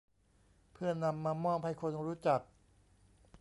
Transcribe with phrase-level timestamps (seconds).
[0.71, 2.41] เพื่อนำมามอบให้คนรู้จัก